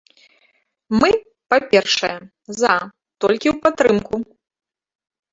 Мы, 0.99 1.09
па-першае, 1.53 2.15
за, 2.61 2.73
толькі 3.25 3.47
ў 3.51 3.53
падтрымку. 3.67 4.13